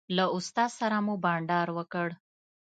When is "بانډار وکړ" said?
1.23-2.07